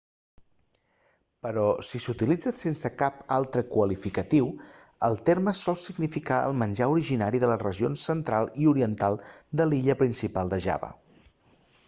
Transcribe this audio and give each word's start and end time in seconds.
però 1.47 1.63
si 1.89 1.99
s'utilitza 2.05 2.53
sense 2.59 2.89
cap 3.01 3.17
altre 3.35 3.61
qualificatiu 3.73 4.47
el 5.09 5.21
terme 5.29 5.53
sol 5.59 5.77
significar 5.83 6.39
el 6.47 6.57
menjar 6.63 6.87
originari 6.95 7.41
de 7.45 7.49
les 7.53 7.61
regions 7.67 8.05
central 8.11 8.49
i 8.63 8.69
oriental 8.75 9.19
de 9.61 9.69
l'illa 9.69 9.97
principal 10.03 10.51
de 10.55 10.59
java 10.67 10.91